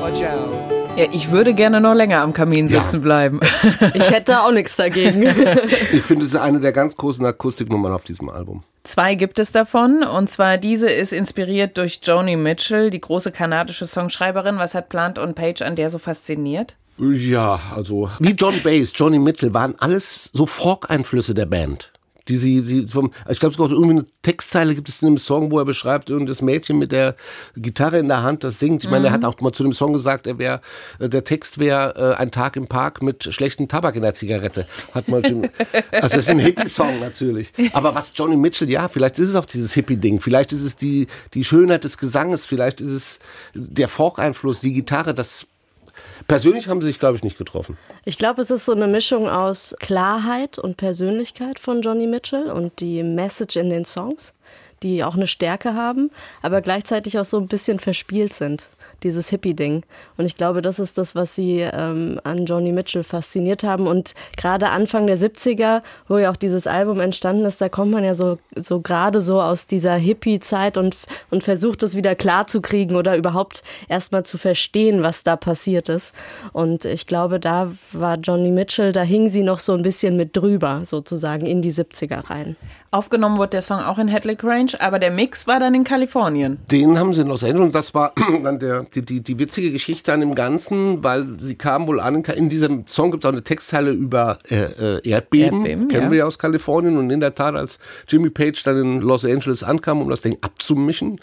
[0.00, 0.75] Watch out.
[0.96, 3.02] Ja, ich würde gerne noch länger am Kamin sitzen ja.
[3.02, 3.40] bleiben.
[3.94, 5.22] Ich hätte auch nichts dagegen.
[5.92, 8.62] Ich finde, es ist eine der ganz großen Akustiknummern auf diesem Album.
[8.84, 10.02] Zwei gibt es davon.
[10.02, 14.58] Und zwar diese ist inspiriert durch Joni Mitchell, die große kanadische Songschreiberin.
[14.58, 16.76] Was hat Plant und Page an der so fasziniert?
[16.98, 21.92] Ja, also wie John Bass, Johnny Mitchell waren alles so Folk-Einflüsse der Band
[22.28, 25.50] die sie, sie vom, ich glaube sogar irgendwie eine Textzeile gibt es in einem Song,
[25.50, 27.14] wo er beschreibt, das Mädchen mit der
[27.56, 28.84] Gitarre in der Hand, das singt.
[28.84, 29.06] Ich meine, mhm.
[29.06, 30.60] er hat auch mal zu dem Song gesagt, er wäre,
[30.98, 34.66] äh, der Text wäre äh, ein Tag im Park mit schlechtem Tabak in der Zigarette.
[34.92, 35.44] Hat man schon,
[35.92, 37.52] also das ist ein Hippie-Song natürlich.
[37.72, 41.06] Aber was Johnny Mitchell, ja, vielleicht ist es auch dieses Hippie-Ding, vielleicht ist es die,
[41.34, 43.18] die Schönheit des Gesanges, vielleicht ist es
[43.54, 45.46] der Folk-Einfluss, die Gitarre, das
[46.28, 47.78] Persönlich haben sie sich, glaube ich, nicht getroffen.
[48.04, 52.80] Ich glaube, es ist so eine Mischung aus Klarheit und Persönlichkeit von Johnny Mitchell und
[52.80, 54.34] die Message in den Songs
[54.82, 56.10] die auch eine Stärke haben,
[56.42, 58.68] aber gleichzeitig auch so ein bisschen verspielt sind
[59.02, 59.84] dieses Hippie-Ding.
[60.16, 63.86] Und ich glaube, das ist das, was sie ähm, an Joni Mitchell fasziniert haben.
[63.86, 68.04] Und gerade Anfang der 70er, wo ja auch dieses Album entstanden ist, da kommt man
[68.04, 70.96] ja so, so gerade so aus dieser Hippie-Zeit und,
[71.30, 76.14] und versucht es wieder klarzukriegen oder überhaupt erstmal zu verstehen, was da passiert ist.
[76.52, 80.36] Und ich glaube, da war Joni Mitchell, da hing sie noch so ein bisschen mit
[80.36, 82.56] drüber, sozusagen, in die 70er rein.
[82.90, 86.58] Aufgenommen wurde der Song auch in Headley Range, aber der Mix war dann in Kalifornien.
[86.70, 89.72] Den haben sie in Los Angeles und das war dann der, die, die, die witzige
[89.72, 93.32] Geschichte an dem Ganzen, weil sie kamen wohl an, in diesem Song gibt es auch
[93.32, 96.10] eine Textteile über äh, äh, Erdbeben, Erdbeben, kennen ja.
[96.10, 99.62] wir ja aus Kalifornien und in der Tat, als Jimmy Page dann in Los Angeles
[99.62, 101.20] ankam, um das Ding abzumischen,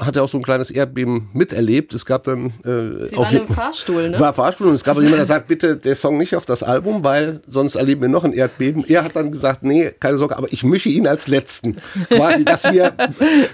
[0.00, 1.94] hat er auch so ein kleines Erdbeben miterlebt.
[1.94, 4.18] Es gab dann äh, Sie auch waren im Fahrstuhl, ne?
[4.18, 7.04] War Fahrstuhl und es gab jemand, der sagt, bitte der Song nicht auf das Album,
[7.04, 8.84] weil sonst erleben wir noch ein Erdbeben.
[8.88, 11.76] Er hat dann gesagt, nee, keine Sorge, aber ich mische ihn als letzten.
[12.08, 12.94] Quasi, dass wir,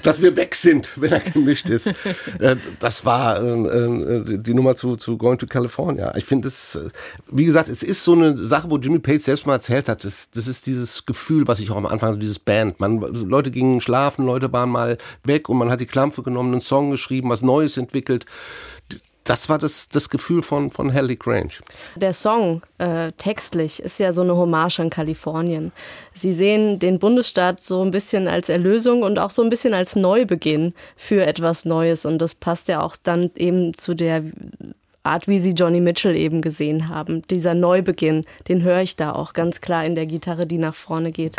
[0.02, 1.88] dass wir weg sind, wenn er gemischt ist.
[2.38, 6.14] Äh, das war äh, äh, die Nummer zu, zu Going to California.
[6.16, 6.78] Ich finde es,
[7.30, 10.04] wie gesagt, es ist so eine Sache, wo Jimmy Page selbst mal erzählt hat.
[10.04, 12.80] Das, das ist dieses Gefühl, was ich auch am Anfang dieses Band.
[12.80, 16.61] Man, Leute gingen schlafen, Leute waren mal weg und man hat die Klampfe genommen, einen
[16.61, 18.27] Song geschrieben, was Neues entwickelt.
[19.25, 21.55] Das war das, das Gefühl von, von Hallie Grange.
[21.96, 25.72] Der Song äh, textlich ist ja so eine Hommage an Kalifornien.
[26.14, 29.96] Sie sehen den Bundesstaat so ein bisschen als Erlösung und auch so ein bisschen als
[29.96, 32.07] Neubeginn für etwas Neues.
[32.07, 34.22] Und das passt ja auch dann eben zu der
[35.07, 37.22] Art, wie sie Johnny Mitchell eben gesehen haben.
[37.29, 41.12] Dieser Neubeginn, den höre ich da auch ganz klar in der Gitarre, die nach vorne
[41.12, 41.37] geht.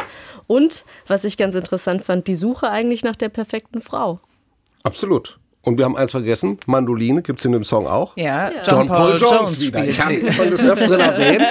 [0.48, 4.20] Und, was ich ganz interessant fand, die Suche eigentlich nach der perfekten Frau.
[4.88, 5.38] Absolut.
[5.68, 8.16] Und wir haben eins vergessen, Mandoline gibt es in dem Song auch.
[8.16, 9.84] Ja, John, John Paul, Paul, Jones, Jones wieder.
[9.84, 11.44] Ich habe ihn des Öfteren erwähnt,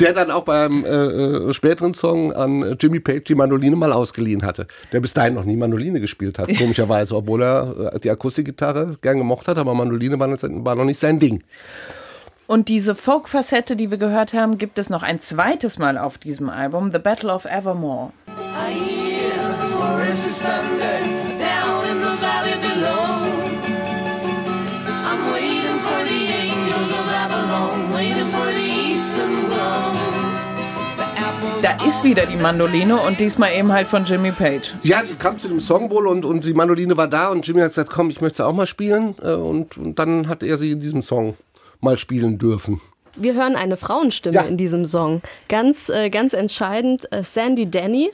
[0.00, 4.42] der dann auch beim äh, äh, späteren Song an Jimmy Page die Mandoline mal ausgeliehen
[4.42, 4.66] hatte.
[4.90, 9.18] Der bis dahin noch nie Mandoline gespielt hat, komischerweise, obwohl er äh, die Akustikgitarre gern
[9.18, 11.44] gemocht hat, aber Mandoline war, war noch nicht sein Ding.
[12.46, 16.48] Und diese Folk-Facette, die wir gehört haben, gibt es noch ein zweites Mal auf diesem
[16.48, 18.12] Album, The Battle of Evermore.
[18.28, 19.32] I hear,
[31.78, 34.74] Da ist wieder die Mandoline und diesmal eben halt von Jimmy Page.
[34.82, 37.60] Ja, sie kam zu dem Song wohl und, und die Mandoline war da und Jimmy
[37.60, 39.14] hat gesagt, komm, ich möchte sie auch mal spielen.
[39.22, 41.34] Äh, und, und dann hat er sie in diesem Song
[41.80, 42.82] mal spielen dürfen.
[43.16, 44.42] Wir hören eine Frauenstimme ja.
[44.42, 45.22] in diesem Song.
[45.48, 48.10] Ganz, äh, ganz entscheidend, äh, Sandy Denny.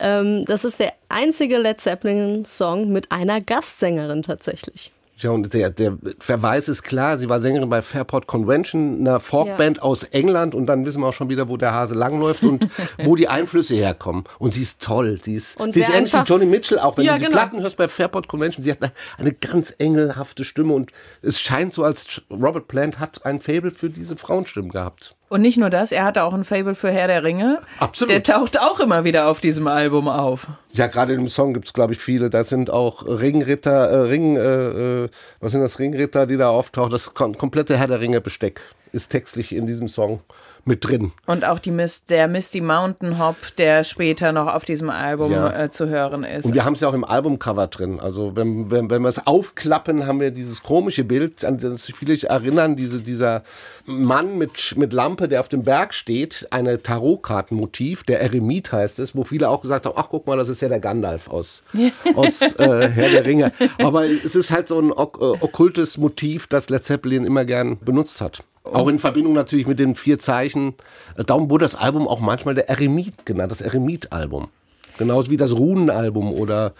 [0.00, 4.92] Ähm, das ist der einzige Led Zeppelin-Song mit einer Gastsängerin tatsächlich.
[5.16, 9.76] Ja, und der, der Verweis ist klar, sie war Sängerin bei Fairport Convention, einer Folkband
[9.76, 9.82] ja.
[9.84, 12.68] aus England und dann wissen wir auch schon wieder, wo der Hase langläuft und
[13.04, 14.24] wo die Einflüsse herkommen.
[14.40, 16.96] Und sie ist toll, sie ist, sie ist ähnlich wie Johnny Mitchell auch.
[16.96, 17.38] Wenn ja, du die genau.
[17.38, 20.90] Platten hörst bei Fairport Convention, sie hat eine, eine, ganz engelhafte Stimme und
[21.22, 25.14] es scheint so, als Robert Plant hat ein Fable für diese Frauenstimmen gehabt.
[25.34, 27.58] Und nicht nur das, er hatte auch ein Fable für Herr der Ringe.
[27.80, 28.12] Absolut.
[28.12, 30.46] Der taucht auch immer wieder auf diesem Album auf.
[30.70, 32.30] Ja, gerade im Song gibt es, glaube ich, viele.
[32.30, 35.08] Da sind auch Ringritter, äh, Ring, äh, äh,
[35.40, 36.92] was sind das, Ringritter, die da auftauchen.
[36.92, 38.60] Das komplette Herr der Ringe Besteck
[38.92, 40.20] ist textlich in diesem Song
[40.66, 41.12] mit drin.
[41.26, 45.64] Und auch die Mist, der Misty Mountain Hop, der später noch auf diesem Album ja.
[45.64, 46.46] äh, zu hören ist.
[46.46, 48.00] Und wir haben es ja auch im Albumcover drin.
[48.00, 51.94] Also wenn, wenn, wenn wir es aufklappen, haben wir dieses komische Bild, an das sich
[51.94, 53.42] viele erinnern, diese, dieser
[53.86, 59.14] Mann mit, mit Lampe, der auf dem Berg steht, eine Tarotkartenmotiv, der Eremit heißt es,
[59.14, 61.62] wo viele auch gesagt haben, ach guck mal, das ist ja der Gandalf aus,
[62.14, 63.52] aus äh, Herr der Ringe.
[63.78, 67.78] Aber es ist halt so ein ok äh, okkultes Motiv, das Led Zeppelin immer gern
[67.78, 68.42] benutzt hat.
[68.64, 70.74] Auch in Verbindung natürlich mit den vier Zeichen.
[71.16, 74.48] Darum wurde das Album auch manchmal der Eremit genannt, das Eremit-Album.
[74.96, 76.72] Genauso wie das Runenalbum oder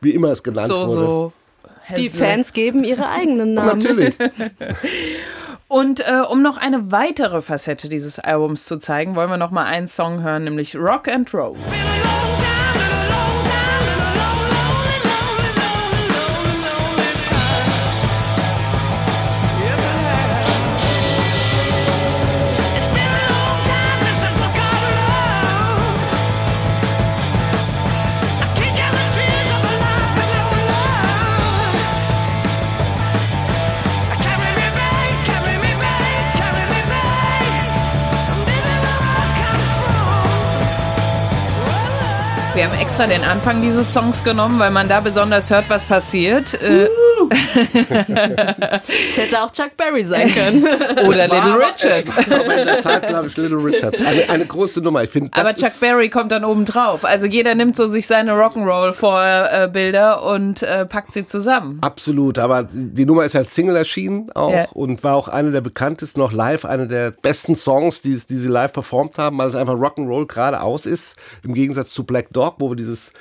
[0.00, 0.92] wie immer es genannt so, wurde.
[0.94, 1.32] So.
[1.96, 3.78] Die Fans geben ihre eigenen Namen.
[3.78, 4.14] Natürlich.
[5.68, 9.64] Und äh, um noch eine weitere Facette dieses Albums zu zeigen, wollen wir noch mal
[9.64, 11.56] einen Song hören, nämlich Rock and Roll.
[42.66, 46.52] Wir haben extra den Anfang dieses Songs genommen, weil man da besonders hört, was passiert.
[46.54, 46.88] Äh,
[48.06, 50.64] Es hätte auch Chuck Berry sein können.
[50.64, 52.04] Oder Little Richard.
[52.18, 54.00] Es war aber in der Tat, glaube ich, Little Richard.
[54.00, 55.02] Eine, eine große Nummer.
[55.04, 57.04] Ich finde, Aber Chuck Berry kommt dann oben drauf.
[57.04, 61.78] Also jeder nimmt so sich seine Rock'n'Roll-Vorbilder und äh, packt sie zusammen.
[61.80, 64.66] Absolut, aber die Nummer ist als Single erschienen auch Ja.
[64.72, 68.48] und war auch eine der bekanntesten, noch live, eine der besten Songs, die, die sie
[68.48, 72.70] live performt haben, weil es einfach Rock'n'Roll geradeaus ist, im Gegensatz zu Black Dog, wo
[72.70, 73.12] wir dieses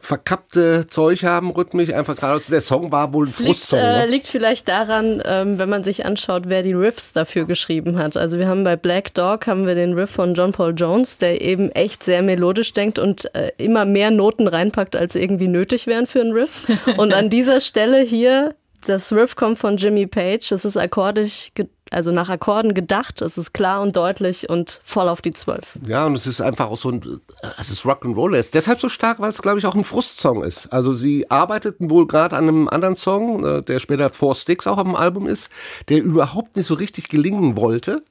[0.00, 2.46] verkappte Zeug haben, rhythmisch, einfach geradeaus.
[2.46, 3.78] Der Song war wohl ein Es liegt, Frustsong.
[3.78, 4.06] äh, ne?
[4.06, 8.16] liegt vielleicht daran, ähm, wenn man sich anschaut, wer die Riffs dafür geschrieben hat.
[8.16, 11.40] Also wir haben bei Black Dog haben wir den Riff von John Paul Jones, der
[11.40, 16.06] eben echt sehr melodisch denkt und äh, immer mehr Noten reinpackt, als irgendwie nötig wären
[16.06, 16.66] für einen Riff.
[16.96, 18.54] Und an dieser Stelle hier,
[18.86, 20.52] das Riff kommt von Jimmy Page.
[20.52, 21.52] Es ist akkordisch,
[21.90, 23.20] also nach Akkorden gedacht.
[23.20, 25.78] Es ist klar und deutlich und voll auf die Zwölf.
[25.86, 27.20] Ja, und es ist einfach auch so ein,
[27.58, 28.34] es ist Rock'n'Roll.
[28.34, 30.72] Er ist deshalb so stark, weil es, glaube ich, auch ein Frustsong ist.
[30.72, 34.78] Also sie arbeiteten wohl gerade an einem anderen Song, äh, der später Four Sticks auch
[34.78, 35.50] auf dem Album ist,
[35.88, 38.02] der überhaupt nicht so richtig gelingen wollte.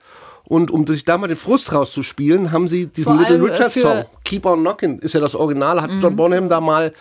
[0.44, 4.06] Und um sich da mal den Frust rauszuspielen, haben sie diesen Little äh, Richard Song,
[4.26, 6.92] Keep on Knocking, ist ja das Original, hat John Bonham da mal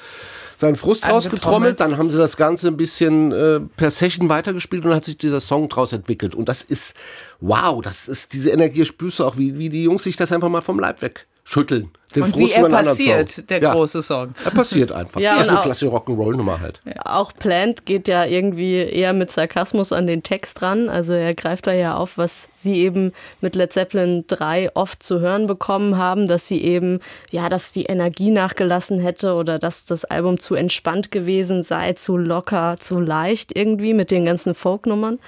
[0.59, 4.91] seinen Frust rausgetrommelt, dann haben sie das Ganze ein bisschen äh, per Session weitergespielt und
[4.91, 6.35] dann hat sich dieser Song draus entwickelt.
[6.35, 6.95] Und das ist,
[7.41, 10.49] wow, das ist, diese Energie spürst du auch, wie, wie die Jungs sich das einfach
[10.49, 11.93] mal vom Leib wegschütteln.
[12.15, 13.47] Den Und Frust wie er passiert, Song.
[13.49, 13.73] der ja.
[13.73, 14.31] große Song.
[14.43, 15.21] Er passiert einfach.
[15.21, 16.81] Ja, Ja, ist eine klassische Rock'n'Roll-Nummer halt.
[17.05, 20.89] Auch Plant geht ja irgendwie eher mit Sarkasmus an den Text ran.
[20.89, 25.21] Also er greift da ja auf, was sie eben mit Led Zeppelin 3 oft zu
[25.21, 30.07] hören bekommen haben, dass sie eben, ja, dass die Energie nachgelassen hätte oder dass das
[30.07, 35.19] Album zu entspannt gewesen sei, zu locker, zu leicht irgendwie mit den ganzen Folknummern.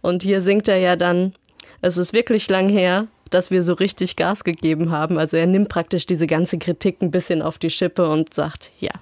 [0.00, 1.34] Und hier singt er ja dann,
[1.82, 5.18] es ist wirklich lang her, dass wir so richtig Gas gegeben haben.
[5.18, 8.92] Also er nimmt praktisch diese ganze Kritik ein bisschen auf die Schippe und sagt, ja,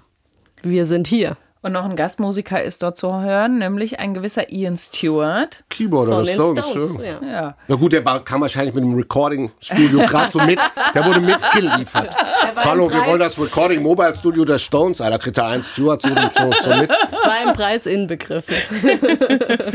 [0.62, 1.36] wir sind hier.
[1.60, 5.64] Und noch ein Gastmusiker ist dort zu hören, nämlich ein gewisser Ian Stewart.
[5.68, 6.66] Keyboarder Von des Stones.
[6.70, 6.96] Stones.
[7.02, 7.18] ja.
[7.26, 7.54] Ja.
[7.66, 10.60] Na gut, der war, kam wahrscheinlich mit dem Recording-Studio gerade so mit.
[10.94, 12.14] Der wurde mitgeliefert.
[12.56, 15.00] Hallo, wir wollen das Recording Mobile Studio der Stones.
[15.00, 16.90] Alter, kriegt der ein Stewart so, so, so mit.
[16.90, 18.54] War im Preis inbegriffen.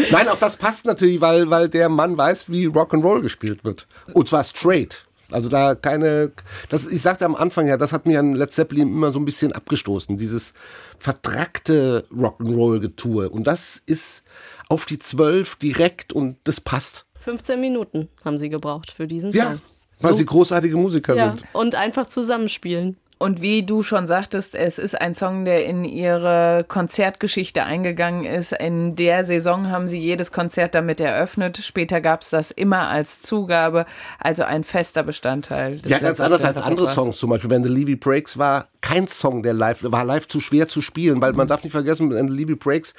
[0.09, 3.87] Nein, auch das passt natürlich, weil, weil der Mann weiß, wie Rock'n'Roll gespielt wird.
[4.13, 5.03] Und zwar straight.
[5.33, 6.31] Also da keine,
[6.69, 9.25] das, ich sagte am Anfang ja, das hat mir an Led Zeppelin immer so ein
[9.25, 10.53] bisschen abgestoßen, dieses
[10.99, 13.29] vertrackte Rock'n'Roll-Getue.
[13.29, 14.23] Und das ist
[14.69, 17.05] auf die Zwölf direkt und das passt.
[17.21, 19.61] 15 Minuten haben sie gebraucht für diesen Ja, Song.
[20.01, 21.43] weil sie großartige Musiker Ja, sind.
[21.53, 22.97] und einfach zusammenspielen.
[23.23, 28.51] Und wie du schon sagtest, es ist ein Song, der in ihre Konzertgeschichte eingegangen ist.
[28.51, 31.57] In der Saison haben sie jedes Konzert damit eröffnet.
[31.59, 33.85] Später gab es das immer als Zugabe,
[34.19, 35.79] also ein fester Bestandteil.
[35.79, 36.85] Des Ja, ganz anders als andere.
[36.85, 37.15] Songs.
[37.15, 40.67] Zum Beispiel, wenn The Levy Breaks war kein Song, der live, war live zu schwer
[40.67, 42.93] zu spielen, weil man darf nicht vergessen, mit Levy Breaks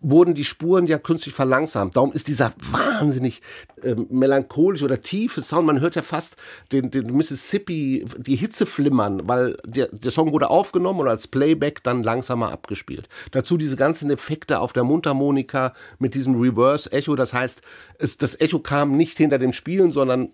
[0.00, 1.96] wurden die Spuren ja künstlich verlangsamt.
[1.96, 3.42] Darum ist dieser wahnsinnig
[3.82, 5.66] ähm, melancholisch oder tiefe Sound.
[5.66, 6.36] Man hört ja fast
[6.70, 11.82] den, den Mississippi, die Hitze flimmern, weil der, der Song wurde aufgenommen und als Playback
[11.82, 13.08] dann langsamer abgespielt.
[13.32, 17.16] Dazu diese ganzen Effekte auf der Mundharmonika mit diesem Reverse-Echo.
[17.16, 17.62] Das heißt,
[17.98, 20.30] es, das Echo kam nicht hinter dem Spielen, sondern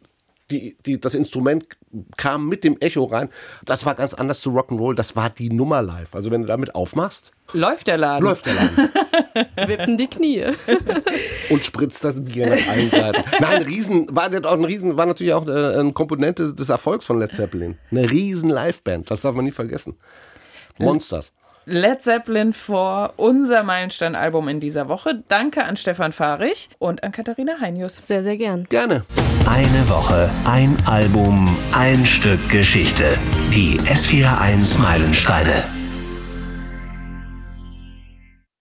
[0.52, 1.66] die, die, das Instrument
[2.16, 3.28] kam mit dem Echo rein.
[3.64, 4.94] Das war ganz anders zu Rock'n'Roll.
[4.94, 6.14] Das war die Nummer live.
[6.14, 8.24] Also wenn du damit aufmachst, Läuft der Laden.
[8.24, 8.90] läuft der Laden
[9.66, 10.44] Wippen die Knie.
[11.50, 13.24] und spritzt das Bier nach allen Seiten.
[13.40, 17.04] Nein, Riesen, war, das auch ein Riesen, war natürlich auch äh, eine Komponente des Erfolgs
[17.04, 17.76] von Led Zeppelin.
[17.90, 19.96] Eine riesen Liveband, das darf man nie vergessen.
[20.78, 21.32] Monsters.
[21.64, 25.22] Led Zeppelin vor unser Meilenstein-Album in dieser Woche.
[25.28, 27.96] Danke an Stefan Fahrich und an Katharina Heinius.
[27.96, 28.66] Sehr, sehr gern.
[28.68, 29.04] Gerne.
[29.48, 33.04] Eine Woche, ein Album, ein Stück Geschichte.
[33.52, 35.81] Die S41 Meilensteine.